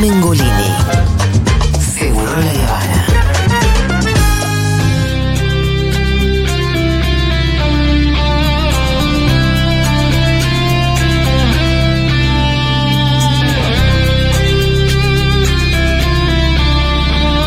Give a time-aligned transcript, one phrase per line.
[0.00, 0.44] Mengolini.
[1.80, 3.04] Seguro la Habana.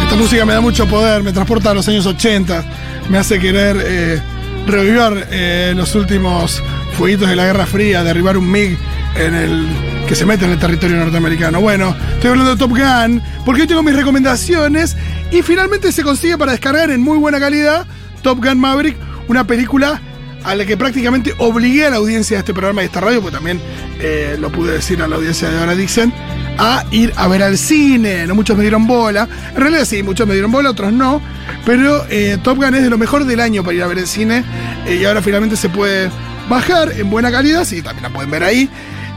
[0.04, 2.66] Esta música me da mucho poder, me transporta a los años 80,
[3.10, 4.22] me hace querer eh,
[4.68, 6.62] revivir eh, los últimos
[6.98, 8.78] fueguitos de la Guerra Fría, derribar un MiG
[9.16, 9.68] en el
[10.08, 11.62] que se mete en el territorio norteamericano.
[11.62, 14.98] Bueno, estoy hablando de Top Gun, porque hoy tengo mis recomendaciones
[15.32, 17.86] y finalmente se consigue para descargar en muy buena calidad
[18.22, 20.02] Top Gun Maverick, una película
[20.44, 23.22] a la que prácticamente obligué a la audiencia de este programa y de esta radio,
[23.22, 23.60] porque también
[24.00, 26.12] eh, lo pude decir a la audiencia de Ahora Dixon,
[26.58, 28.26] a ir a ver al cine.
[28.28, 29.28] No muchos me dieron bola.
[29.54, 31.22] En realidad sí, muchos me dieron bola, otros no.
[31.66, 34.08] Pero eh, Top Gun es de lo mejor del año para ir a ver el
[34.08, 34.44] cine.
[34.88, 36.10] eh, y ahora finalmente se puede
[36.50, 37.64] bajar en buena calidad.
[37.64, 38.70] Sí, también la pueden ver ahí.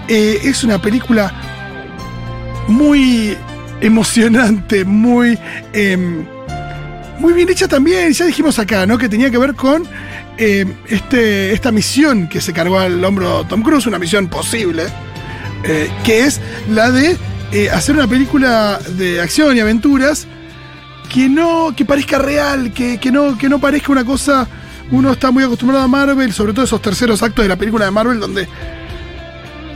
[0.08, 1.32] Eh, es una película
[2.68, 3.36] muy
[3.80, 5.38] emocionante, muy,
[5.72, 6.24] em,
[7.18, 8.12] muy bien hecha también.
[8.12, 8.98] Ya dijimos acá, ¿no?
[8.98, 9.86] Que tenía que ver con
[10.36, 14.84] eh, este, esta misión que se cargó al hombro Tom Cruise, una misión posible,
[15.64, 17.16] eh, que es la de
[17.52, 20.26] eh, hacer una película de acción y aventuras
[21.12, 24.48] que no, que parezca real, que, que no, que no parezca una cosa.
[24.90, 27.90] Uno está muy acostumbrado a Marvel, sobre todo esos terceros actos de la película de
[27.90, 28.48] Marvel, donde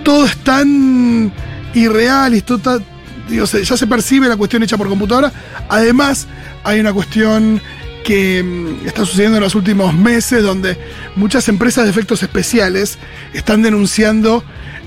[0.08, 1.30] todo es tan
[1.74, 2.84] irreal y todo tan-
[3.28, 5.30] digo, ya se percibe la cuestión hecha por computadora.
[5.68, 6.26] Además,
[6.64, 7.60] hay una cuestión
[8.04, 10.78] que mm, está sucediendo en los últimos meses donde
[11.14, 12.96] muchas empresas de efectos especiales
[13.34, 14.42] están denunciando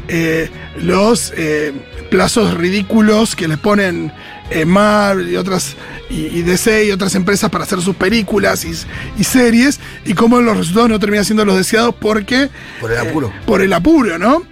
[0.07, 0.49] eh,
[0.81, 1.71] los eh,
[2.09, 4.11] plazos ridículos que les ponen
[4.49, 5.75] eh, Marvel y otras
[6.09, 8.71] y, y DC y otras empresas para hacer sus películas y,
[9.19, 13.09] y series y cómo los resultados no terminan siendo los deseados porque Por el eh,
[13.09, 13.31] apuro.
[13.45, 14.43] por el apuro, ¿no?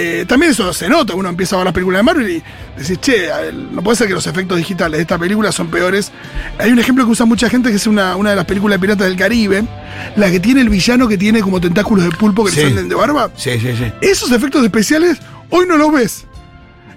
[0.00, 2.42] Eh, también eso se nota, uno empieza a ver las películas de Marvel y
[2.80, 6.12] decís, che, ver, no puede ser que los efectos digitales de esta película son peores.
[6.56, 8.80] Hay un ejemplo que usa mucha gente que es una, una de las películas de
[8.80, 9.64] Piratas del Caribe,
[10.14, 12.60] la que tiene el villano que tiene como tentáculos de pulpo que Sí.
[12.60, 13.30] le salen de barba.
[13.34, 13.92] Sí, sí, sí.
[14.00, 15.18] Esos efectos especiales
[15.50, 16.26] hoy no los ves.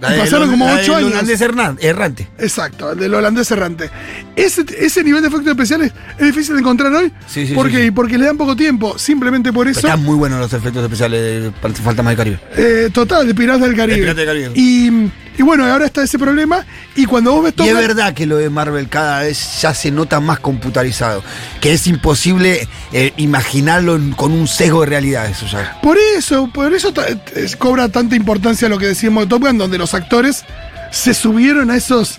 [0.02, 1.12] La pasaron como la ocho del años.
[1.12, 2.28] holandés errante.
[2.40, 3.90] Exacto, el del holandés errante.
[4.36, 7.12] Ese, ese nivel de efectos especiales es difícil de encontrar hoy.
[7.28, 7.92] Sí, sí, ¿Por sí, qué?
[7.92, 8.98] Porque le dan poco tiempo.
[8.98, 9.88] Simplemente por Pero eso.
[9.88, 11.52] están muy buenos los efectos especiales de
[11.84, 12.40] Falta más de Caribe.
[12.58, 13.98] Eh, total, de Piratas del Caribe.
[14.00, 14.52] De Piratas del Caribe.
[14.60, 16.66] Y, y bueno, ahora está ese problema.
[16.96, 19.62] Y cuando vos ves Y Top es Gun- verdad que lo de Marvel cada vez
[19.62, 21.24] ya se nota más computarizado.
[21.60, 25.80] Que es imposible eh, imaginarlo con un sesgo de realidad, eso ya.
[25.82, 26.94] Por eso, por eso
[27.36, 30.44] es- cobra tanta importancia lo que decimos de Top Gun, donde los actores
[30.92, 32.18] se subieron a esos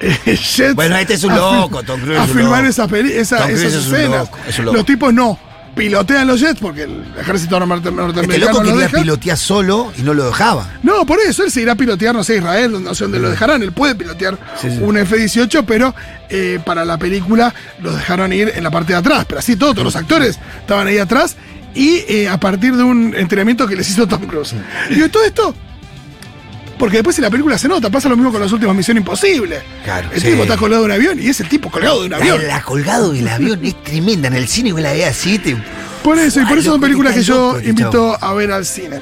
[0.00, 0.16] eh,
[0.56, 0.74] jets.
[0.76, 3.62] Bueno, este es un a loco, Tom Cruise A es filmar esa esa- Tom Cruise
[3.64, 4.18] esas es un escenas.
[4.20, 4.76] loco, es un loco.
[4.76, 5.38] Los tipos no.
[5.74, 8.98] Pilotean los jets porque el ejército norte- norteamericano Este loco lo quería deja.
[9.00, 10.68] pilotear solo y no lo dejaba.
[10.82, 13.30] No, por eso él se irá a pilotear, no sé, Israel, no sé dónde lo
[13.30, 13.62] dejarán.
[13.62, 14.78] Él puede pilotear Sí, sí.
[14.82, 15.94] un F-18, pero
[16.28, 19.24] eh, para la película los dejaron ir en la parte de atrás.
[19.26, 21.36] Pero así todos, todos los actores estaban ahí atrás
[21.74, 24.54] y eh, a partir de un entrenamiento que les hizo Tom Cruise.
[24.90, 25.54] Y todo esto,
[26.82, 29.62] porque después en la película se nota, pasa lo mismo con las últimas Misiones Imposibles.
[29.84, 30.30] Claro, el sí.
[30.30, 32.44] tipo está colgado de un avión y es el tipo colgado de un La, avión.
[32.44, 34.26] la colgado del avión es tremenda.
[34.26, 35.56] En el cine vos la veas así, te.
[36.02, 38.66] Por eso, y por Ay, eso son películas que yo loco invito a ver al
[38.66, 39.00] cine.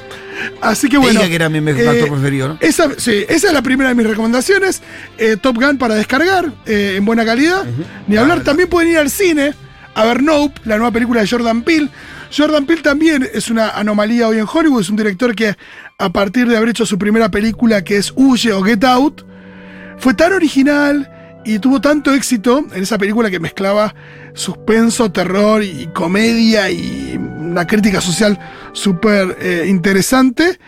[0.61, 1.21] Así que Te bueno.
[1.21, 2.57] dije que era mi mejor actor preferido, ¿no?
[2.59, 4.83] Esa, sí, esa es la primera de mis recomendaciones.
[5.17, 7.63] Eh, Top Gun para descargar eh, en buena calidad.
[8.07, 9.55] Ni hablar, también pueden ir al cine
[9.95, 11.89] a ver Nope, la nueva película de Jordan Peele.
[12.35, 14.81] Jordan Peele también es una anomalía hoy en Hollywood.
[14.81, 15.55] Es un director que,
[15.97, 19.25] a partir de haber hecho su primera película, que es Huye o Get Out,
[19.97, 21.11] fue tan original
[21.43, 23.93] y tuvo tanto éxito en esa película que mezclaba
[24.33, 28.39] suspenso, terror y comedia y una crítica social
[28.73, 30.59] súper eh, interesante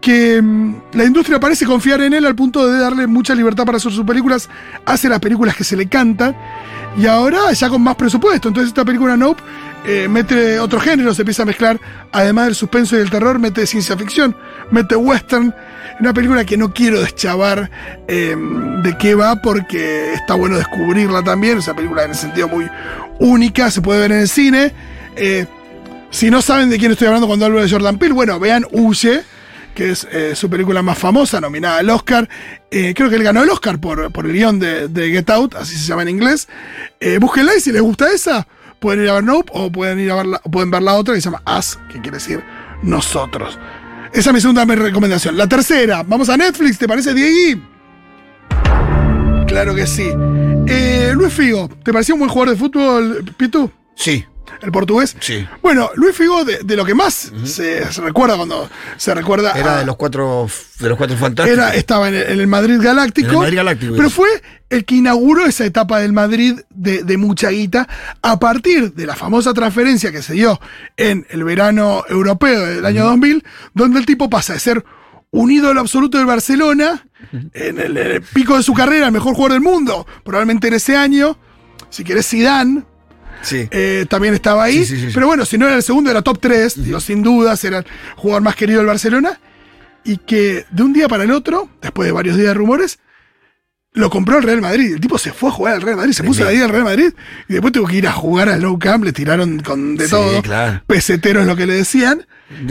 [0.00, 3.76] que mm, la industria parece confiar en él al punto de darle mucha libertad para
[3.76, 4.48] hacer sus películas,
[4.86, 6.36] hace las películas que se le cantan
[6.96, 8.48] y ahora ya con más presupuesto.
[8.48, 9.42] Entonces esta película Nope
[9.86, 11.80] eh, mete otro género, se empieza a mezclar,
[12.12, 14.36] además del suspenso y del terror, mete ciencia ficción,
[14.70, 15.54] mete western,
[16.00, 17.70] una película que no quiero deschavar
[18.08, 18.36] eh,
[18.82, 22.68] de qué va porque está bueno descubrirla también, esa película en el sentido muy
[23.18, 24.72] única, se puede ver en el cine.
[25.16, 25.46] Eh,
[26.10, 29.22] si no saben de quién estoy hablando cuando hablo de Jordan Peele, bueno, vean Huye,
[29.74, 32.28] que es eh, su película más famosa, nominada al Oscar.
[32.70, 35.54] Eh, creo que él ganó el Oscar por, por el guion de, de Get Out,
[35.54, 36.48] así se llama en inglés.
[37.00, 38.46] Eh, búsquenla y si les gusta esa,
[38.82, 41.14] pueden ir a ver Nope o pueden ir a ver la, pueden ver la otra
[41.14, 42.44] que se llama Us, que quiere decir
[42.82, 43.58] nosotros.
[44.12, 45.36] Esa es mi segunda recomendación.
[45.38, 47.62] La tercera, vamos a Netflix, ¿te parece, Diegui?
[49.46, 50.10] Claro que sí.
[50.66, 53.70] Eh, Luis Figo, ¿te pareció un buen jugador de fútbol, Pitu?
[53.94, 54.26] Sí.
[54.60, 55.16] El portugués.
[55.20, 55.46] Sí.
[55.62, 59.52] Bueno, Luis Figo, de, de lo que más se, se recuerda cuando se recuerda.
[59.52, 61.58] Era a- de los cuatro, de los cuatro fantásticos.
[61.58, 63.28] era- estaba en el, en el Madrid Galáctico.
[63.28, 64.28] En el Madrid Galáctico, Pero fue
[64.70, 67.88] el que inauguró esa etapa del Madrid de, de mucha guita
[68.22, 70.58] a partir de la famosa transferencia que se dio
[70.96, 73.44] en el verano europeo del año 2000,
[73.74, 74.84] donde el tipo pasa de ser
[75.30, 79.34] un ídolo absoluto del Barcelona, en el, en el pico de su carrera, el mejor
[79.34, 81.38] jugador del mundo, probablemente en ese año.
[81.88, 82.82] Si querés, Zidane,
[83.42, 83.68] Sí.
[83.70, 84.84] eh, también estaba ahí.
[84.84, 87.62] Sí, sí, pero bueno, si no era el segundo, era top 3, digo, sin dudas,
[87.64, 87.86] era el
[88.16, 89.38] jugador más querido del Barcelona.
[90.04, 92.98] Y que de un día para el otro, después de varios días de rumores,
[93.94, 94.94] lo compró el Real Madrid.
[94.94, 96.84] El tipo se fue a jugar al Real Madrid, se puso la idea del Real
[96.84, 97.12] Madrid
[97.48, 100.10] y después tuvo que ir a jugar al Nou Camp, le tiraron con de Sí,
[100.10, 100.40] todo.
[100.42, 100.82] claro.
[100.86, 102.26] Pesetero es lo que le decían.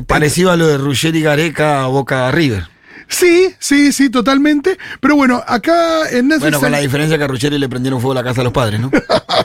[0.07, 2.67] Parecido a lo de Ruggeri Gareca Boca River.
[3.11, 4.77] Sí, sí, sí, totalmente.
[5.01, 6.39] Pero bueno, acá en Netflix.
[6.41, 8.53] Bueno, con la diferencia que a Ruggeri le prendieron fuego a la casa a los
[8.53, 8.89] padres, ¿no?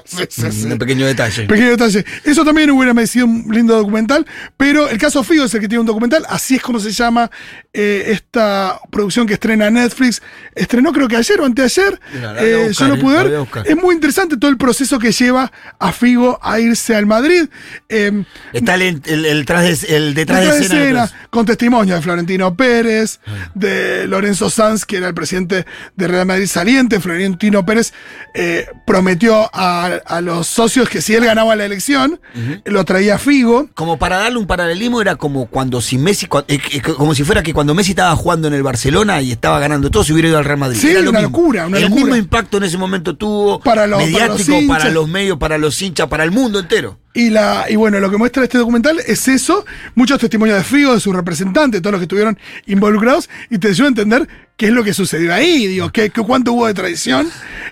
[0.05, 0.65] Sí, sí, sí.
[0.67, 1.47] Un pequeño detalle.
[1.47, 2.05] Pequeño detalle.
[2.25, 4.25] Eso también hubiera merecido un lindo documental,
[4.57, 7.31] pero el caso Figo es el que tiene un documental, así es como se llama
[7.73, 10.23] eh, esta producción que estrena Netflix.
[10.55, 13.47] Estrenó creo que ayer o anteayer, Mira, la eh, buscar, yo lo eh, pude ver.
[13.67, 17.49] Es muy interesante todo el proceso que lleva a Figo a irse al Madrid.
[17.89, 21.07] Eh, Está el, el- el tras de- el detrás, detrás de escena.
[21.07, 23.19] de con testimonio de Florentino Pérez,
[23.57, 25.65] de Lorenzo Sanz, que era el presidente
[25.97, 27.01] de Real Madrid saliente.
[27.01, 27.93] Florentino Pérez
[28.35, 32.21] eh, prometió a, a los socios que si él ganaba la elección,
[32.65, 33.69] lo traía Figo.
[33.75, 37.43] Como para darle un paralelismo, era como cuando si Messi, eh, eh, como si fuera
[37.43, 40.39] que cuando Messi estaba jugando en el Barcelona y estaba ganando todo, se hubiera ido
[40.39, 40.79] al Real Madrid.
[40.79, 41.37] Sí, Era lo una mismo.
[41.39, 42.01] locura, una el locura.
[42.03, 45.57] mismo impacto en ese momento tuvo Para los- para mediático los para los, medios, para
[45.59, 46.99] los hinchas, para el mundo entero.
[47.17, 49.65] Y, la, y bueno, lo que muestra este documental es eso,
[49.95, 53.87] muchos testimonios de Figo, de su representante, todos los que estuvieron involucrados, y te ayuda
[53.87, 54.29] a entender
[54.59, 57.29] qué es lo que sucedió ahí, digo, qué, qué- cuánto hubo de traición.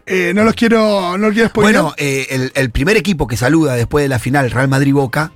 [0.06, 1.74] Eh, no los quiero, no los quiero spoiler.
[1.82, 5.32] Bueno, eh, el, el primer equipo que saluda después de la final, Real Madrid-Boca,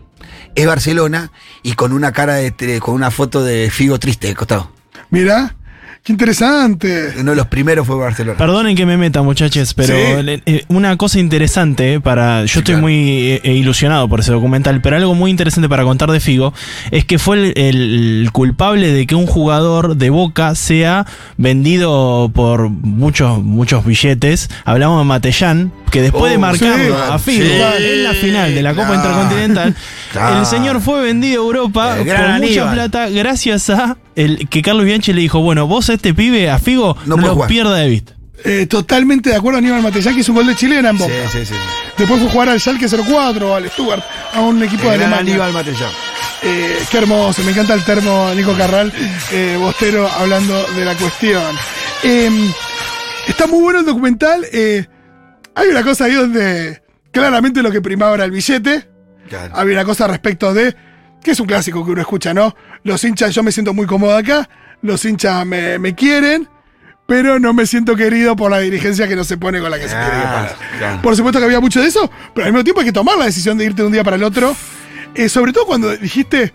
[0.54, 1.30] es Barcelona
[1.62, 4.72] y con una cara de- con una foto de Figo triste de costado.
[5.10, 5.54] Mira,
[6.08, 7.12] qué interesante.
[7.20, 8.38] Uno de los primeros fue Barcelona.
[8.38, 10.40] Perdonen que me meta, muchachos, pero Sí.
[10.46, 12.40] eh, una cosa interesante eh, para.
[12.46, 12.80] Yo estoy claro.
[12.80, 12.94] muy
[13.44, 16.54] eh, ilusionado por ese documental, pero algo muy interesante para contar de Figo
[16.90, 21.04] es que fue el, el culpable de que un jugador de Boca sea
[21.36, 24.48] vendido por muchos muchos billetes.
[24.64, 28.54] Hablamos de Matellán, que después Oh, de marcarlo sí, a Figo sí, en la final
[28.54, 29.74] de la Copa Intercontinental,
[30.38, 35.12] el señor fue vendido a Europa por mucha plata gracias a el que Carlos Bianchi
[35.12, 38.14] le dijo, bueno, vos a este pibe, a Figo, No lo pierda de vista.
[38.44, 41.12] Eh, totalmente de acuerdo, Aníbal Matellán, que hizo un gol de chilena en Boca.
[41.32, 41.54] sí, sí.
[41.96, 45.34] Después fue a jugar al Schalke 04, al Stuttgart, a un equipo de El Alemania.
[45.34, 45.90] Aníbal Matellán.
[46.42, 48.92] Eh, qué hermoso, me encanta el termo Nico Carral,
[49.32, 51.42] eh, Bostero, hablando de la cuestión.
[52.04, 52.30] Eh,
[53.26, 54.46] está muy bueno el documental.
[54.52, 54.86] eh,
[55.58, 58.88] hay una cosa ahí donde claramente lo que primaba era el billete.
[59.28, 59.54] Claro.
[59.56, 60.74] Había una cosa respecto de,
[61.22, 62.54] que es un clásico que uno escucha, ¿no?
[62.84, 64.48] Los hinchas, yo me siento muy cómodo acá,
[64.82, 66.48] los hinchas me, me quieren,
[67.06, 69.88] pero no me siento querido por la dirigencia que no se pone con la que
[69.88, 70.56] se quiere parar.
[70.78, 71.02] claro.
[71.02, 73.24] Por supuesto que había mucho de eso, pero al mismo tiempo hay que tomar la
[73.24, 74.54] decisión de irte de un día para el otro.
[75.14, 76.54] Eh, sobre todo cuando dijiste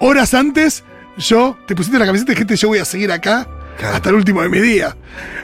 [0.00, 0.82] horas antes,
[1.16, 3.46] yo te pusiste la camiseta y dijiste yo voy a seguir acá
[3.80, 3.96] Claro.
[3.96, 4.96] hasta el último de mi día.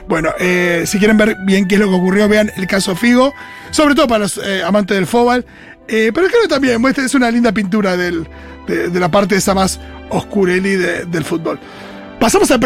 [0.07, 3.33] Bueno, eh, si quieren ver bien qué es lo que ocurrió, vean el caso Figo,
[3.71, 5.45] sobre todo para los eh, amantes del fútbol.
[5.89, 8.27] Eh, pero creo que también muestra, es una linda pintura del-
[8.67, 9.79] de, de la parte esa más
[10.09, 11.59] oscureli de- del fútbol.
[12.19, 12.59] Pasamos a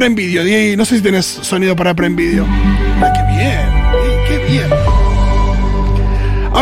[0.43, 0.77] Diego.
[0.77, 2.45] No sé si tenés sonido para Prime Video.
[3.01, 3.59] Ay, qué bien,
[4.27, 4.90] qué bien.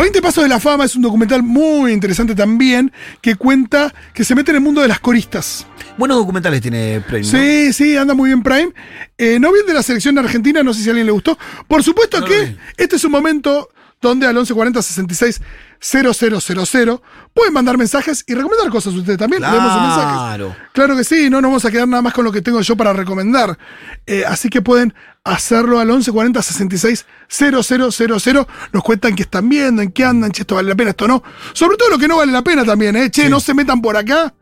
[0.00, 2.90] A 20 Pasos de la Fama es un documental muy interesante también
[3.20, 5.66] que cuenta que se mete en el mundo de las coristas.
[5.98, 7.20] Buenos documentales tiene Prime.
[7.20, 7.28] ¿no?
[7.28, 8.72] Sí, sí, anda muy bien Prime.
[9.18, 11.36] Eh, no bien de la selección argentina, no sé si a alguien le gustó.
[11.68, 13.68] Por supuesto No que este es un momento
[14.00, 15.42] donde al 1140 66
[15.80, 17.00] 0000
[17.32, 19.42] pueden mandar mensajes y recomendar cosas ustedes también.
[19.42, 20.18] Leemos sus mensajes.
[20.18, 20.56] Claro.
[20.72, 22.76] Claro que sí, no nos vamos a quedar nada más con lo que tengo yo
[22.76, 23.58] para recomendar.
[24.06, 24.94] Eh, así que pueden
[25.24, 28.46] hacerlo al 1140 66 0000.
[28.72, 31.22] Nos cuentan qué están viendo, en qué andan, che, esto vale la pena, esto no.
[31.54, 33.10] Sobre todo lo que no vale la pena también, ¿eh?
[33.10, 34.34] Che, no se metan por acá,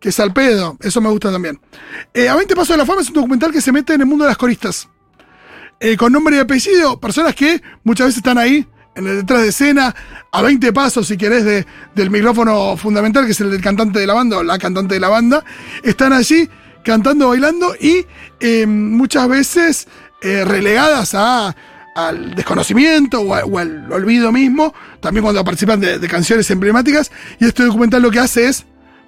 [0.00, 0.76] que es al pedo.
[0.80, 1.60] Eso me gusta también.
[2.12, 4.06] Eh, a 20 Pasos de la Fama es un documental que se mete en el
[4.06, 4.88] mundo de las coristas.
[5.78, 9.48] Eh, con nombre y apellido, personas que muchas veces están ahí, en el detrás de
[9.48, 9.94] escena,
[10.32, 14.06] a 20 pasos, si querés, de- del micrófono fundamental, que es el del cantante de
[14.06, 15.44] la banda o la cantante de la banda,
[15.82, 16.48] están allí
[16.84, 18.06] cantando, bailando y
[18.40, 19.88] eh, muchas veces
[20.22, 21.54] eh, relegadas a,
[21.94, 27.10] al desconocimiento o al olvido mismo, también cuando participan de, de canciones emblemáticas,
[27.40, 28.64] y este documental lo que hace es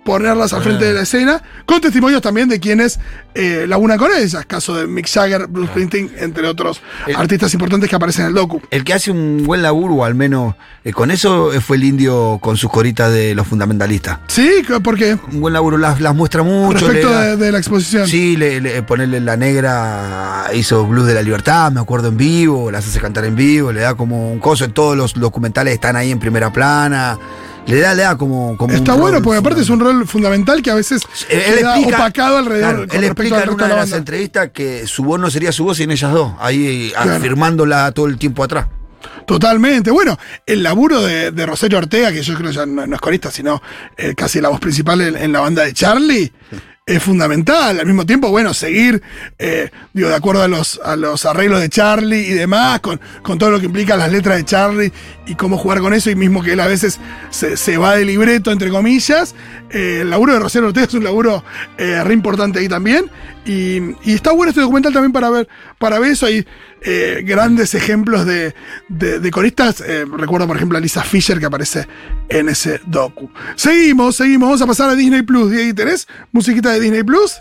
[0.09, 2.99] ponerlas al frente de la escena, con testimonios también de quienes
[3.35, 7.91] eh, laburan con ellas, caso de Mick Jagger, Bruce Springsteen, entre otros El- artistas importantes
[7.91, 8.63] que aparecen en el docu.
[8.71, 11.85] El que hace un buen laburo, o al menos eh, con eso, eh, fue el
[11.85, 14.19] indio con sus coritas de los fundamentalistas.
[14.29, 14.51] Sí,
[14.83, 16.87] porque Un buen laburo, las, las muestra mucho.
[16.87, 18.09] respecto le de, de la exposición.
[18.09, 22.71] Sí, le, le- ponerle la negra, hizo Blues de la Libertad, me acuerdo en vivo,
[22.71, 26.11] las hace cantar en vivo, le da como un coso, todos los documentales están ahí
[26.11, 27.19] en primera plana,
[27.69, 30.71] le da, le da como, como Está bueno porque aparte es un rol fundamental que
[30.71, 33.93] a veces Él, queda explica, opacado alrededor claro, él explica en una de la las
[33.93, 37.15] entrevistas que su voz no sería su voz sin ellas dos, ahí Claro.
[37.15, 38.67] afirmándola todo el tiempo atrás.
[39.27, 39.91] Totalmente.
[39.91, 43.31] Bueno, el laburo de, de Rosario Ortega, que yo creo ya no, no es corista,
[43.31, 43.63] sino
[43.97, 46.33] eh, casi la voz principal en, en la banda de Charlie,
[46.89, 47.79] es fundamental.
[47.79, 49.03] Al mismo tiempo, bueno, seguir,
[49.39, 53.39] eh, digo, de acuerdo a los, a los arreglos de Charlie y demás, con, con
[53.39, 54.93] todo lo que implica las letras de Charlie
[55.27, 58.07] y cómo jugar con eso, y mismo que él a veces se, se va de
[58.07, 59.35] libreto, entre comillas.
[59.71, 61.45] Eh, el laburo de Rosario Ortega es un laburo
[61.77, 63.11] eh, re importante ahí también.
[63.45, 65.49] Y, está bueno este documental también para ver,
[65.79, 66.27] para ver eso.
[66.27, 66.47] Hay
[66.83, 68.55] eh, grandes ejemplos de,
[68.89, 69.81] de, coristas.
[69.81, 71.87] Eh, recuerdo, por ejemplo, a Lisa Fisher que aparece
[72.29, 73.31] en ese docu.
[73.57, 74.49] Seguimos, seguimos.
[74.49, 75.51] Vamos a pasar a Disney Plus.
[75.51, 77.37] Diego, ¿tenés musiquita de Disney Plus?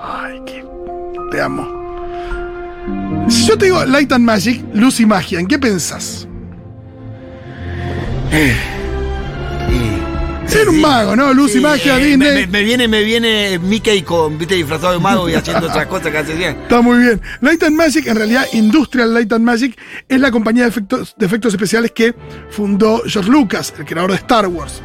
[0.00, 0.64] Ay, qué.
[1.30, 3.26] Te amo.
[3.28, 6.28] Si yo te digo Light and Magic, luz y magia, ¿en qué pensás?
[8.30, 8.75] Y,
[10.46, 11.34] Ser un mago, ¿no?
[11.34, 12.28] Luz y magia, eh, Disney.
[12.28, 15.86] Me, me- me viene, me viene Mickey con, viste, disfrazado de mago y haciendo otras
[15.88, 16.56] cosas que hace bien.
[16.62, 17.20] Está muy bien.
[17.40, 19.76] Light and Magic, en realidad Industrial Light and Magic,
[20.08, 22.14] es la compañía de efectos, de efectos especiales que
[22.50, 24.80] fundó George Lucas, el creador de Star Wars.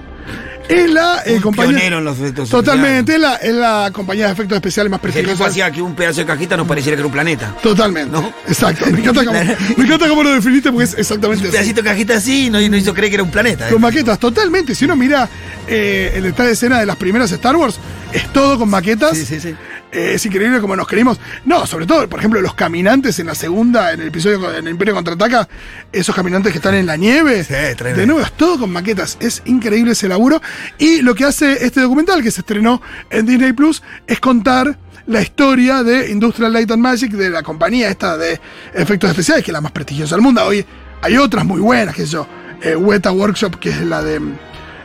[0.71, 1.71] Es la eh, Un compañía.
[1.77, 5.45] pionero en los efectos Totalmente, es la, es la compañía de efectos especiales más prestigiosa.
[5.45, 7.55] hacía que un pedazo de cajita nos pareciera que era un planeta.
[7.61, 8.11] Totalmente.
[8.11, 8.33] ¿No?
[8.47, 8.85] Exacto.
[8.91, 9.39] Me encanta, cómo,
[9.77, 11.57] me encanta cómo lo definiste porque es exactamente Un así.
[11.57, 13.67] pedacito de cajita así y no, hizo creer que era un planeta.
[13.67, 13.71] ¿eh?
[13.71, 14.73] Con maquetas, totalmente.
[14.75, 15.27] Si uno mira
[15.67, 17.79] eh, el detrás de escena de las primeras Star Wars,
[18.13, 19.17] es todo con maquetas.
[19.17, 19.55] Sí, sí, sí.
[19.91, 21.19] Eh, es increíble como nos creímos.
[21.45, 24.71] No, sobre todo, por ejemplo, los caminantes en la segunda, en el episodio en el
[24.71, 25.48] Imperio Contraataca,
[25.91, 27.43] esos caminantes que están en la nieve.
[27.43, 29.17] Sí, de nuevo, es todo con maquetas.
[29.19, 30.41] Es increíble ese laburo.
[30.77, 35.21] Y lo que hace este documental que se estrenó en Disney Plus es contar la
[35.21, 38.39] historia de Industrial Light and Magic, de la compañía esta de
[38.74, 40.41] efectos especiales, que es la más prestigiosa del mundo.
[40.45, 40.65] Hoy
[41.01, 42.27] hay otras muy buenas, que yo.
[42.62, 44.21] Eh, Weta Workshop, que es la de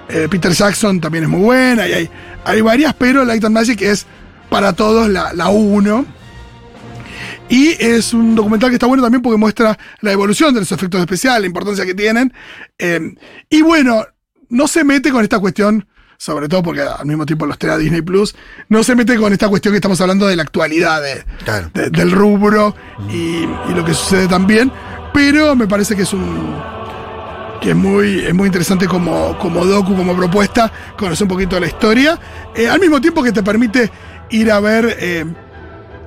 [0.09, 1.87] eh, Peter Jackson, también es muy buena.
[1.87, 2.11] Y hay,
[2.45, 4.07] hay varias, pero Light and Magic es
[4.49, 6.05] para todos la, la uno.
[7.49, 11.01] Y es un documental que está bueno también porque muestra la evolución de los efectos
[11.01, 12.33] especiales, la importancia que tienen.
[12.79, 13.15] Eh,
[13.49, 14.05] y bueno,
[14.49, 15.87] no se mete con esta cuestión,
[16.17, 18.35] sobre todo porque al mismo tiempo los trae a Disney Plus,
[18.69, 21.71] no se mete con esta cuestión que estamos hablando de la actualidad de- Claro.
[21.73, 22.75] de- del rubro
[23.11, 24.73] y, y lo que sucede también.
[25.15, 26.57] Pero me parece que es un.
[27.63, 31.67] que es muy, es muy interesante como, como docu, como propuesta, conocer un poquito la
[31.69, 32.19] historia.
[32.57, 33.91] eh, al mismo tiempo que te permite
[34.31, 34.97] ir a ver.
[35.01, 35.25] eh,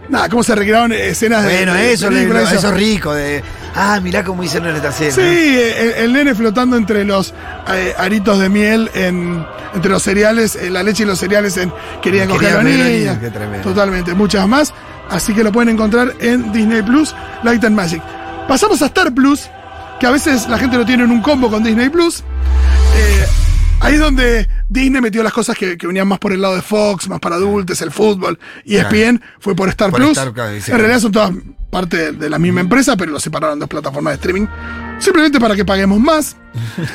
[0.10, 1.54] Nada, cómo se recrearon escenas de.
[1.58, 3.14] Bueno, de eso, le- películas, eso es rico.
[3.14, 3.44] De,
[3.76, 5.12] ah, mirá cómo hicieron esta escena.
[5.14, 7.32] Sí, el, el nene flotando entre los
[7.72, 9.46] eh, aritos de miel, en,
[9.76, 11.72] entre los cereales, eh, la leche y los cereales en
[12.02, 12.86] Quería coger a niña.
[12.86, 13.70] niña, qué tremendo.
[13.70, 14.74] Totalmente, muchas más.
[15.12, 18.02] Así que lo pueden encontrar en Disney Plus, Light and Magic.
[18.48, 19.48] Pasamos a Star Plus,
[20.00, 22.22] que a veces la gente lo tiene en un combo con Disney Plus.
[22.96, 23.26] Eh,
[23.81, 26.62] ahí es donde Disney metió las cosas que, que venían más por el lado de
[26.62, 28.38] Fox, más para adultos, el fútbol.
[28.65, 28.75] Y.
[28.75, 30.12] ESPN fue por Star Por Plus.
[30.12, 31.31] Star, claro, dice en realidad son todas
[31.69, 34.48] parte de, de la misma empresa, pero lo separaron en dos plataformas de streaming.
[35.00, 36.36] Simplemente para que paguemos más.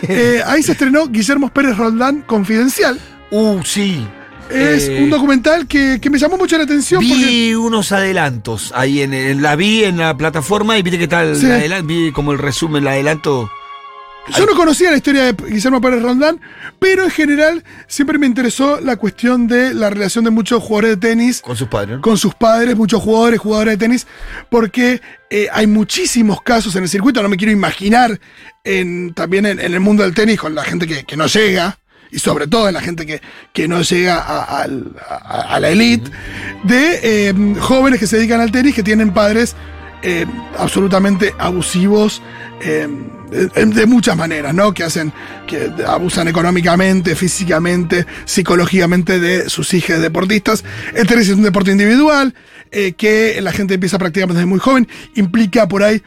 [0.08, 2.98] Eh, ahí se estrenó Guillermo Pérez Roldán Confidencial.
[3.30, 4.06] Uh, sí.
[4.50, 7.56] Es Eh, un documental que, que me llamó mucho la atención Vi porque.
[7.56, 11.46] unos adelantos ahí en, en- la vi en la plataforma y viste que tal Sí.
[11.84, 13.50] vi como el resumen, el adelanto.
[14.36, 16.40] Yo no conocía la historia de Guillermo Pérez Roldán,
[16.78, 21.08] pero en general siempre me interesó la cuestión de la relación de muchos jugadores de
[21.08, 21.98] tenis Con sus padres.
[22.00, 24.06] con sus padres, muchos jugadores, jugadores de tenis,
[24.50, 28.18] porque eh, hay muchísimos casos en el circuito, no me quiero imaginar
[28.64, 31.78] en, también en, en el mundo del tenis con la gente que, que no llega,
[32.10, 33.20] y sobre todo en la gente que,
[33.52, 36.10] que no llega a, al- a- a la elite,
[36.62, 39.54] de eh, jóvenes que se dedican al tenis que tienen padres
[40.02, 40.24] eh,
[40.58, 42.22] absolutamente abusivos.
[42.62, 42.88] eh,
[43.30, 44.72] de, de muchas maneras, ¿no?
[44.72, 45.12] Que hacen,
[45.46, 50.64] que abusan económicamente, físicamente, psicológicamente de sus hijas deportistas.
[50.94, 52.34] El tenis es un deporte individual,
[52.70, 56.02] eh, que la gente empieza a practicar desde muy joven, implica por ahí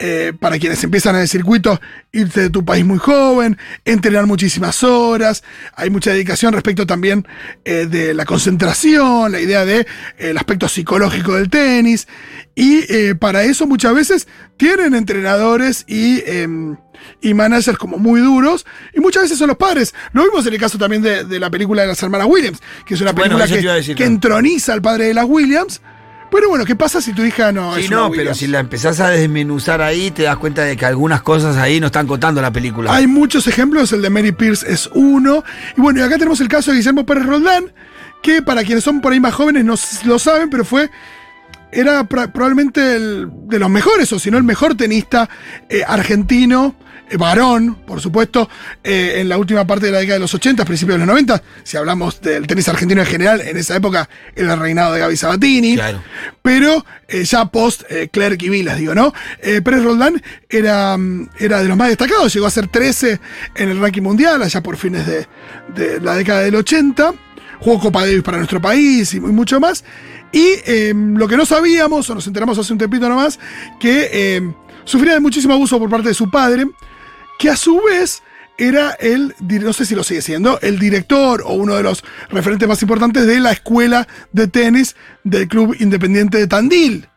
[0.00, 4.82] eh, para quienes empiezan en el circuito, irte de tu país muy joven, entrenar muchísimas
[4.82, 5.44] horas,
[5.76, 7.24] hay mucha dedicación respecto también
[7.64, 9.86] eh, de la concentración, la idea de eh,
[10.18, 12.08] el aspecto psicológico del tenis,
[12.56, 16.76] y para eso muchas veces tienen entrenadores y, em,
[17.20, 19.94] y managers como muy duros, y muchas veces son los padres.
[20.12, 22.94] Lo vimos en el caso también de, de la película de las hermanas Williams, que
[22.94, 25.80] es una película que, que entroniza al padre de las Williams.
[26.34, 28.38] Pero bueno, ¿qué pasa si tu hija no Sí, es una no, pero Williams?
[28.38, 31.86] si la empezás a desmenuzar ahí, te das cuenta de que algunas cosas ahí no
[31.86, 32.92] están contando la película.
[32.92, 35.44] Hay muchos ejemplos, el de Mary Pierce es uno.
[35.76, 37.72] Y bueno, y acá tenemos el caso de Guillermo Pérez Roldán,
[38.22, 40.90] que para quienes son por ahí más jóvenes no s- lo saben, pero fue.
[41.70, 45.28] Era pra- probablemente el de los mejores, o si no el mejor tenista
[45.68, 46.74] eh, argentino,
[47.18, 48.48] varón, por supuesto,
[48.82, 51.42] eh, en la última parte de la década de los 80, principios de los 90.
[51.62, 55.16] Si hablamos del tenis argentino en general, en esa época era el reinado de Gaby
[55.16, 55.74] Sabatini.
[55.76, 56.02] Claro.
[56.42, 59.12] Pero eh, ya post eh, Clerc y Vilas, digo, ¿no?
[59.42, 63.20] Eh, Pérez Roldán era, mm, era de los más destacados, llegó a ser 13
[63.54, 65.26] en el ranking mundial, allá por fines de,
[65.74, 67.14] de la década del 80.
[67.60, 69.84] Jugó Copa Davis para nuestro país y muy- mucho más.
[70.32, 73.38] Y eh, lo que no sabíamos, o nos enteramos hace un tempito nomás,
[73.78, 74.52] que eh,
[74.84, 76.66] sufría de muchísimo abuso por parte de su padre,
[77.38, 78.22] que a su vez
[78.56, 82.68] era el, no sé si lo sigue siendo, el director o uno de los referentes
[82.68, 87.08] más importantes de la escuela de tenis del Club Independiente de Tandil,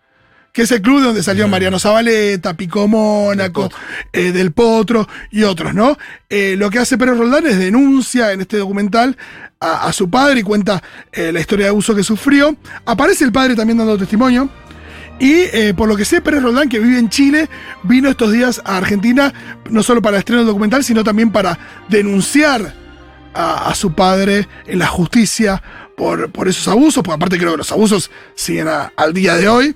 [0.52, 3.70] que es el club de donde salió Mariano Zabaleta, Pico Mónaco,
[4.12, 5.98] eh, Del Potro y otros, ¿no?
[6.30, 9.16] Eh, lo que hace Pérez Roldán es denuncia en este documental
[9.60, 10.82] a, a su padre y cuenta
[11.12, 12.58] eh, la historia de abuso que sufrió.
[12.86, 14.50] Aparece el padre también dando testimonio.
[15.20, 17.50] Y eh, por lo que sé, Pérez Roldán, que vive en Chile,
[17.84, 19.34] vino estos días a Argentina,
[19.70, 21.58] no solo para el estreno del documental, sino también para
[21.90, 22.74] denunciar
[23.34, 25.62] a, su padre en la justicia
[25.96, 29.76] por, por esos abusos, porque aparte creo que los abusos siguen al día de hoy.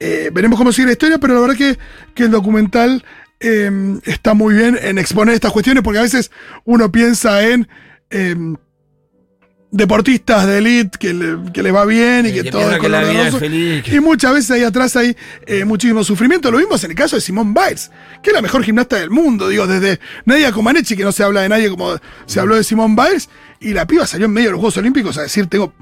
[0.00, 1.78] Eh, veremos cómo sigue la historia, pero la verdad que,
[2.14, 3.04] que el documental
[3.40, 3.70] eh,
[4.04, 6.30] está muy bien en exponer estas cuestiones, porque a veces
[6.64, 7.68] uno piensa en...
[9.74, 12.88] deportistas de elite que le, que le va bien y que que todo es que
[12.88, 13.38] la color de vida es rosa.
[13.40, 15.16] feliz, Y muchas veces ahí atrás hay
[15.46, 16.50] eh, muchísimo sufrimiento.
[16.52, 17.90] Lo vimos en el caso de Simone Biles,
[18.22, 19.48] que es la mejor gimnasta del mundo.
[19.48, 22.94] Digo, desde Nadia Comaneci, que no se habla de nadie como se habló de Simone
[22.94, 23.28] Biles,
[23.58, 25.72] y la piba salió en medio de los Juegos Olímpicos a decir, tengo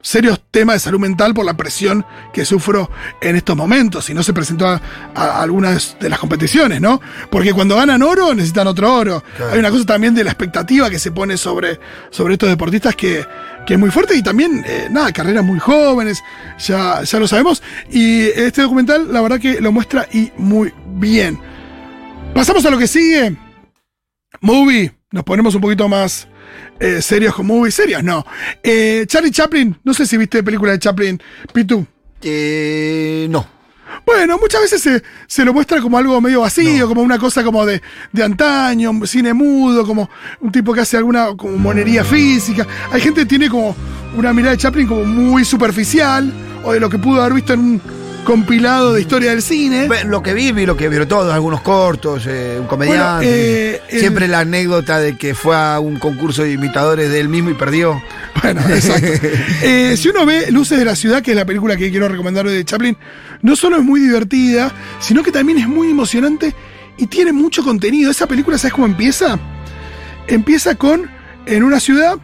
[0.00, 4.22] serios temas de salud mental por la presión que sufro en estos momentos y no
[4.22, 4.80] se presentó a,
[5.14, 7.00] a algunas de las competiciones, ¿no?
[7.30, 9.22] Porque cuando ganan oro necesitan otro oro.
[9.36, 9.52] Claro.
[9.52, 13.26] Hay una cosa también de la expectativa que se pone sobre, sobre estos deportistas que,
[13.66, 16.22] que es muy fuerte y también, eh, nada, carreras muy jóvenes,
[16.58, 17.62] ya, ya lo sabemos.
[17.90, 21.38] Y este documental, la verdad que lo muestra y muy bien.
[22.34, 23.36] Pasamos a lo que sigue.
[24.40, 24.92] Movie.
[25.10, 26.28] Nos ponemos un poquito más
[26.78, 27.70] eh, serios con movie.
[27.70, 28.24] Serios, no.
[28.62, 29.76] Eh, Charlie Chaplin.
[29.84, 31.20] No sé si viste película de Chaplin.
[31.52, 31.86] Pitu.
[32.22, 33.56] Eh, no.
[34.04, 37.64] Bueno, muchas veces se, se lo muestra como algo medio vacío, como una cosa como
[37.64, 37.80] de,
[38.12, 42.66] de antaño, un cine mudo, como un tipo que hace alguna como monería física.
[42.90, 43.74] Hay gente que tiene como
[44.16, 46.32] una mirada de Chaplin como muy superficial,
[46.64, 47.80] o de lo que pudo haber visto en un
[48.26, 49.88] compilado de historia del cine.
[50.04, 53.24] Lo que vi, vi lo que vieron todos, algunos cortos, eh, un comediante.
[53.26, 57.20] Bueno, eh, el- Siempre la anécdota de que fue a un concurso de imitadores de
[57.20, 58.02] él mismo y perdió.
[58.42, 59.06] Bueno, exacto.
[59.62, 62.46] Eh, si uno ve Luces de la Ciudad, que es la película que quiero recomendar
[62.46, 62.96] hoy de Chaplin,
[63.42, 66.54] no solo es muy divertida, sino que también es muy emocionante
[66.98, 68.10] y tiene mucho contenido.
[68.10, 69.38] Esa película, ¿sabes cómo empieza?
[70.26, 71.08] Empieza con,
[71.46, 72.16] en una ciudad,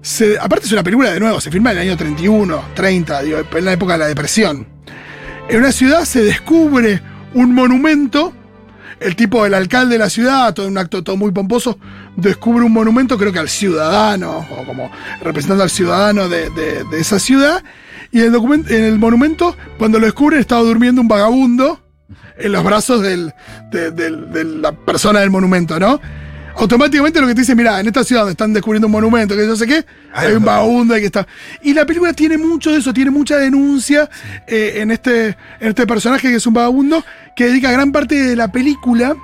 [0.00, 3.38] se- aparte es una película de nuevo, se filma en el año 31, 30, digo,
[3.54, 4.66] en la época de la depresión.
[5.48, 7.00] En una ciudad se descubre
[7.34, 8.32] un monumento,
[9.00, 11.78] el tipo del alcalde de la ciudad, todo un acto todo muy pomposo,
[12.16, 14.90] descubre un monumento, creo que al ciudadano, o como
[15.22, 17.62] representando al ciudadano de, de- esa ciudad,
[18.10, 21.80] y en el, en el monumento, cuando lo descubren, estaba durmiendo un vagabundo
[22.38, 23.32] en los brazos del-
[23.70, 26.00] de, del- de la persona del monumento, ¿no?
[26.56, 29.42] Automáticamente lo que te dice, mira, en esta ciudad donde están descubriendo un monumento, que
[29.42, 31.26] no sé qué, hay un vagabundo ahí que está.
[31.62, 34.08] Y la película tiene mucho de eso, tiene mucha denuncia
[34.46, 35.28] eh, en, este,
[35.60, 37.04] en este personaje que es un vagabundo,
[37.36, 39.14] que dedica gran parte de la película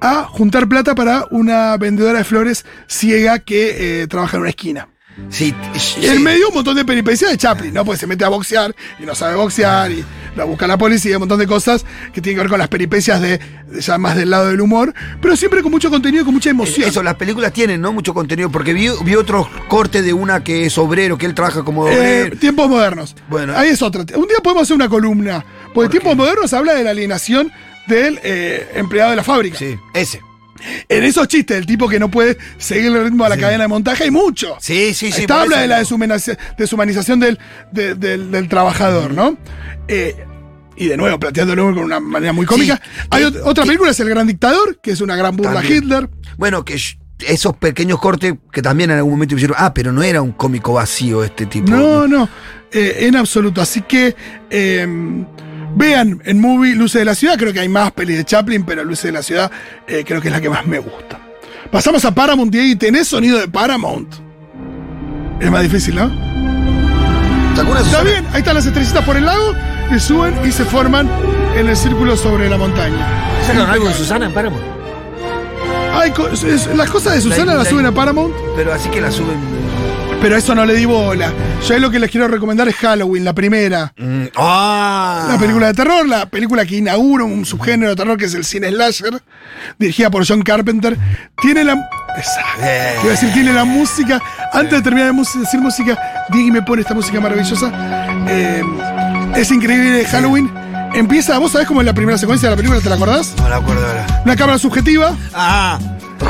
[0.00, 4.88] a juntar plata para una vendedora de flores ciega que eh, trabaja en una esquina.
[5.28, 6.06] Sí, Y sí.
[6.06, 7.84] en medio un montón de peripecias de Chaplin, ¿no?
[7.84, 10.04] Pues se mete a boxear y no sabe boxear y
[10.36, 13.20] la busca la policía, un montón de cosas que tienen que ver con las peripecias
[13.20, 13.40] de,
[13.80, 16.88] ya más del lado del humor, pero siempre con mucho contenido y con mucha emoción.
[16.88, 17.92] Eso, las películas tienen, ¿no?
[17.92, 21.62] Mucho contenido, porque vi, vi otro corte de una que es obrero, que él trabaja
[21.64, 21.92] como Eh,
[22.22, 22.36] obrero.
[22.38, 23.14] tiempos modernos.
[23.28, 23.52] Bueno.
[23.56, 24.02] Ahí es otra.
[24.14, 25.44] Un día podemos hacer una columna.
[25.74, 27.50] Porque tiempos modernos habla de la alienación
[27.86, 29.58] del eh, empleado de la fábrica.
[29.58, 30.20] Sí, ese.
[30.88, 33.68] En esos chistes, del tipo que no puede seguir el ritmo a la cadena de
[33.68, 34.56] montaje, hay mucho.
[34.60, 35.22] Sí, sí, sí.
[35.22, 35.78] Esta habla de la
[36.58, 37.38] deshumanización, del,
[37.72, 39.36] de- del, del trabajador, ¿no?
[39.88, 40.16] Eh,
[40.76, 42.80] Y de nuevo, planteando el humor con una manera muy cómica.
[42.82, 43.00] Sí.
[43.10, 45.64] Hay Eh, ot- otra película, es El Gran Dictador, que es una gran burla a.
[45.64, 46.08] Hitler.
[46.38, 46.76] Bueno, que
[47.26, 50.72] esos pequeños cortes que también en algún momento dijeron, ah, pero no era un cómico
[50.72, 51.70] vacío este tipo.
[51.70, 52.28] No, no,
[52.72, 53.60] eh, en absoluto.
[53.60, 54.16] Así que
[54.50, 54.86] eh,
[55.74, 57.36] vean en Movie Luces de la Ciudad.
[57.38, 59.50] Creo que hay más pelis de Chaplin, pero Luces de la Ciudad
[59.86, 61.18] eh, creo que es la que más me gusta.
[61.70, 64.14] Pasamos a Paramount y tenés sonido de Paramount.
[65.40, 66.08] Es más difícil, ¿no?
[67.56, 69.54] ¿Sacó una Está bien, ahí están las estrellitas por el lago,
[69.90, 71.08] que suben y se forman
[71.56, 73.06] en el círculo sobre la montaña.
[73.46, 74.64] ¿Sacaron algo de Susana en Paramount?
[76.16, 79.00] Co- es- las cosas de Susana La- las la- suben a Paramount, Pero así que
[79.00, 79.36] la suben.
[80.22, 81.32] Pero eso no le di bola.
[81.66, 83.92] Yo ahí lo que les quiero recomendar es Halloween, la primera.
[83.98, 85.26] mm, ¡Ah!
[85.28, 88.44] La película de terror, la película que inaugura un subgénero de terror que es el
[88.44, 89.20] cine slasher,
[89.80, 90.96] dirigida por John Carpenter.
[91.40, 91.72] Tiene la.
[92.16, 92.62] Exacto.
[92.62, 92.94] Eh.
[93.02, 94.22] Iba a decir, tiene la música.
[94.52, 95.98] Antes de terminar de decir música,
[96.30, 97.72] Diego me pone esta música maravillosa.
[98.28, 98.62] Eh,
[99.34, 100.48] es increíble Halloween.
[100.94, 103.34] Empieza, vos sabés cómo es la primera secuencia de la película, ¿te la acordás?
[103.38, 104.22] No la acuerdo ahora.
[104.24, 105.80] Una cámara subjetiva ¡Ah!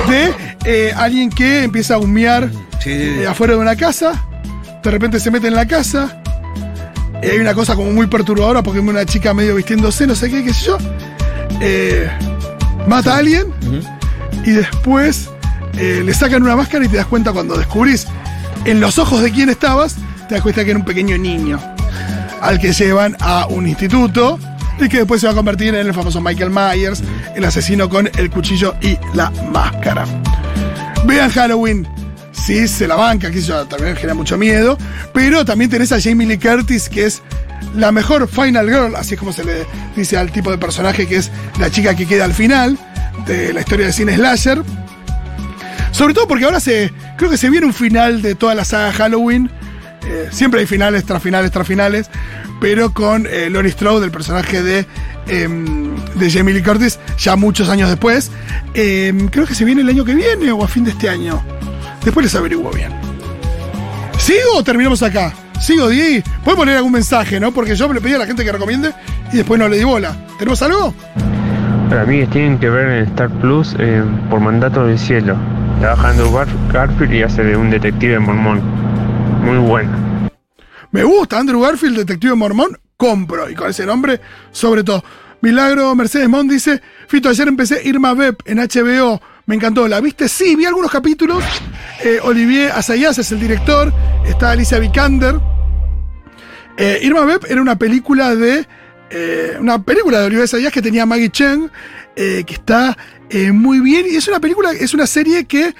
[0.08, 0.32] de
[0.64, 2.48] eh, alguien que empieza a humear
[2.82, 4.26] Sí, eh, afuera de una casa,
[4.82, 6.20] de repente se mete en la casa,
[7.22, 10.42] y hay una cosa como muy perturbadora porque una chica medio vistiéndose, no sé qué,
[10.42, 10.78] qué sé yo,
[11.60, 12.10] eh,
[12.88, 13.46] mata a alguien
[14.44, 15.30] y después
[15.78, 18.08] eh, le sacan una máscara y te das cuenta cuando descubrís
[18.64, 19.94] en los ojos de quién estabas,
[20.28, 21.60] te das cuenta que era un pequeño niño
[22.40, 24.40] al que llevan a un instituto
[24.80, 27.00] y que después se va a convertir en el famoso Michael Myers,
[27.36, 30.04] el asesino con el cuchillo y la máscara.
[31.06, 32.01] Vean Halloween.
[32.44, 34.76] Sí, se la banca, que eso también genera mucho miedo.
[35.14, 37.22] Pero también tenés a Jamie Lee Curtis, que es
[37.76, 39.64] la mejor Final Girl, así es como se le
[39.96, 42.76] dice al tipo de personaje que es la chica que queda al final
[43.26, 44.62] de la historia de cine slasher.
[45.92, 46.92] Sobre todo porque ahora se.
[47.16, 49.48] Creo que se viene un final de toda la saga Halloween.
[50.04, 52.10] Eh, siempre hay finales tras finales tras finales.
[52.60, 54.86] Pero con eh, Laurie Strode, el personaje de,
[55.28, 58.30] em, de Jamie Lee Curtis, ya muchos años después.
[58.74, 61.42] Em, creo que se viene el año que viene o a fin de este año.
[62.04, 62.92] Después les averiguo bien.
[64.18, 65.32] ¿Sigo o terminamos acá?
[65.60, 66.22] Sigo, Di.
[66.44, 67.52] Podemos leer algún mensaje, ¿no?
[67.52, 68.92] Porque yo le pedí a la gente que recomiende
[69.32, 70.16] y después no le di bola.
[70.38, 70.92] ¿Tenemos algo?
[71.88, 75.36] Para mí tienen que ver en Star Plus eh, por mandato del cielo.
[75.80, 78.60] Trabaja Andrew Gar- Garfield y hace de un detective mormón.
[79.44, 79.90] Muy bueno.
[80.90, 83.48] Me gusta Andrew Garfield, detective mormón, compro.
[83.50, 85.02] Y con ese nombre, sobre todo.
[85.40, 89.20] Milagro Mercedes Mont dice: Fito, ayer empecé Irma Web en HBO.
[89.46, 89.88] Me encantó.
[89.88, 90.28] ¿La viste?
[90.28, 91.42] Sí, vi algunos capítulos.
[92.04, 93.92] Eh, Olivier Assayas es el director.
[94.26, 95.40] Está Alicia Vikander.
[96.76, 98.66] Eh, Irma Web era una película de.
[99.10, 101.70] eh, una película de Olivier Assayas que tenía Maggie Chen.
[102.14, 102.96] que está
[103.52, 104.06] muy bien.
[104.08, 105.74] Y es una película, es una serie que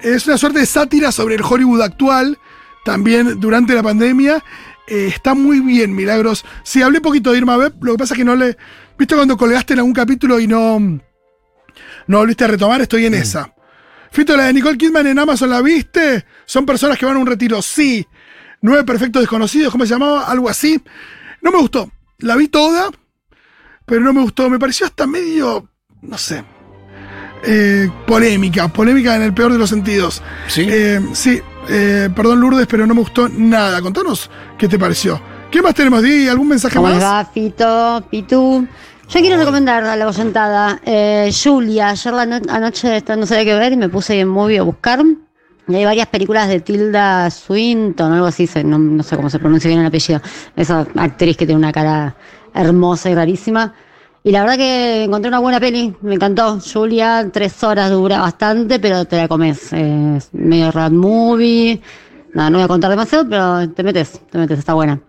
[0.00, 2.38] es una suerte de sátira sobre el Hollywood actual.
[2.84, 4.42] También durante la pandemia.
[4.86, 6.44] Está muy bien, Milagros.
[6.62, 7.74] Sí, hablé poquito de Irma Web.
[7.80, 8.56] Lo que pasa es que no le.
[8.98, 11.00] ¿Viste cuando colgaste en algún capítulo y no.
[12.06, 12.80] No volviste a retomar?
[12.80, 13.52] Estoy en esa.
[14.10, 16.24] Fito, la de Nicole Kidman en Amazon, ¿la viste?
[16.44, 17.60] Son personas que van a un retiro.
[17.62, 18.06] Sí.
[18.60, 20.24] Nueve perfectos desconocidos, ¿cómo se llamaba?
[20.24, 20.80] Algo así.
[21.42, 21.90] No me gustó.
[22.18, 22.88] La vi toda,
[23.84, 24.48] pero no me gustó.
[24.48, 25.68] Me pareció hasta medio.
[26.02, 26.44] No sé.
[27.44, 28.68] eh, polémica.
[28.68, 30.22] Polémica en el peor de los sentidos.
[30.48, 30.66] ¿Sí?
[30.68, 33.82] Eh, sí, eh, perdón Lourdes, pero no me gustó nada.
[33.82, 35.20] Contanos qué te pareció.
[35.50, 36.26] ¿Qué más tenemos, Di?
[36.28, 37.04] ¿Algún mensaje ¿Cómo les más?
[37.04, 38.66] va, Fito, Pitu?
[39.08, 41.90] Yo quiero recomendar a la oyentada eh, Julia.
[41.90, 45.00] Ayer la no- anoche no sabía qué ver y me puse en movie a buscar.
[45.68, 49.68] Y hay varias películas de Tilda Swinton, algo así, no, no sé cómo se pronuncia
[49.68, 50.20] bien el apellido.
[50.56, 52.16] Esa actriz que tiene una cara
[52.52, 53.72] hermosa y rarísima.
[54.22, 56.58] Y la verdad que encontré una buena peli, me encantó.
[56.60, 59.72] Julia, tres horas dura bastante, pero te la comes.
[59.72, 61.80] Eh, Es medio rad movie.
[62.34, 65.00] Nada, no voy a contar demasiado, pero te metes, te metes, está buena.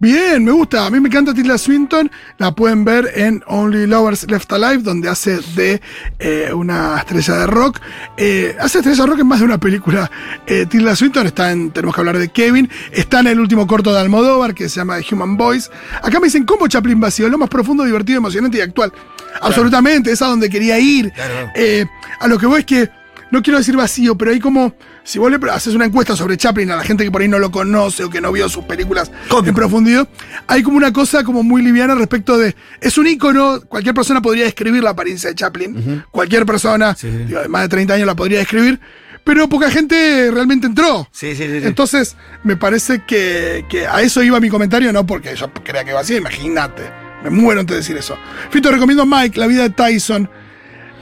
[0.00, 0.86] Bien, me gusta.
[0.86, 2.10] A mí me encanta Tilda Swinton.
[2.38, 5.80] La pueden ver en Only Lovers Left Alive, donde hace de
[6.18, 7.80] eh, una estrella de rock.
[8.16, 10.10] Eh, hace estrella de rock en más de una película.
[10.46, 12.68] Eh, Tilda Swinton está en Tenemos que hablar de Kevin.
[12.92, 15.70] Está en el último corto de Almodóvar, que se llama The Human Voice.
[16.02, 17.28] Acá me dicen, ¿cómo Chaplin vacío?
[17.28, 18.92] Lo más profundo, divertido, emocionante y actual.
[19.40, 21.12] Absolutamente, es a donde quería ir.
[21.12, 21.50] Claro.
[21.54, 21.86] Eh,
[22.20, 22.90] a lo que voy es que,
[23.30, 26.70] no quiero decir vacío, pero hay como, si vos le haces una encuesta sobre Chaplin
[26.70, 29.10] a la gente que por ahí no lo conoce o que no vio sus películas
[29.28, 29.48] Cómico.
[29.50, 30.08] en profundidad,
[30.46, 34.44] hay como una cosa como muy liviana respecto de, es un ícono, cualquier persona podría
[34.44, 37.24] describir la apariencia de Chaplin, cualquier persona Sí, sí.
[37.24, 38.80] digo, de más de 30 años la podría describir,
[39.22, 41.08] pero poca gente realmente entró.
[41.12, 41.60] Sí, sí, sí.
[41.60, 41.66] sí.
[41.66, 45.92] Entonces, me parece que, que a eso iba mi comentario, no porque yo crea que
[45.92, 46.82] va así, imagínate.
[47.22, 48.18] Me muero antes de decir eso.
[48.50, 50.28] Fito, recomiendo Mike, La vida de Tyson.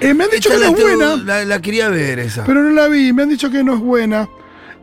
[0.02, 2.44] Eh, me han dicho que no es buena, La, la quería ver esa.
[2.44, 3.12] pero no la vi.
[3.12, 4.28] Me han dicho que no es buena.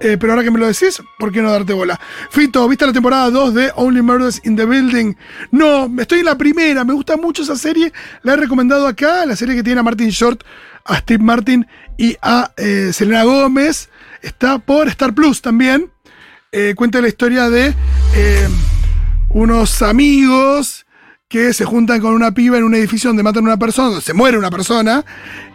[0.01, 1.99] Eh, pero ahora que me lo decís, ¿por qué no darte bola?
[2.29, 5.13] Fito, ¿viste la temporada 2 de Only Murders in the Building?
[5.51, 7.91] No, estoy en la primera, me gusta mucho esa serie,
[8.23, 10.41] la he recomendado acá, la serie que tiene a Martin Short,
[10.86, 13.89] a Steve Martin y a eh, Selena Gómez.
[14.21, 15.91] Está por Star Plus también.
[16.77, 17.75] Cuenta la historia de
[19.29, 20.86] unos amigos
[21.30, 24.02] que se juntan con una piba en un edificio donde matan a una persona, donde
[24.04, 25.06] se muere una persona,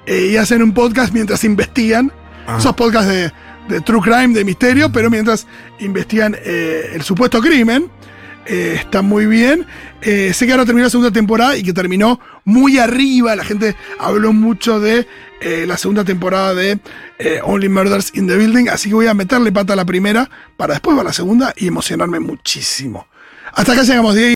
[0.07, 2.13] eh, y hacen un podcast mientras investigan.
[2.57, 3.33] Esos podcasts de,
[3.69, 5.49] de true crime, de misterio, pero mientras
[5.81, 7.91] investigan eh, el supuesto crimen.
[8.47, 9.67] Eh, está muy bien.
[10.01, 13.35] Eh, sé que ahora terminó la segunda temporada y que terminó muy arriba.
[13.35, 15.09] La gente habló mucho de
[15.41, 16.79] eh, la segunda temporada de
[17.43, 18.69] Only Murders in the Building.
[18.69, 21.67] Así que voy a meterle pata a la primera para después ver la segunda y
[21.67, 23.09] emocionarme muchísimo.
[23.55, 24.31] Hasta acá llegamos, Diego.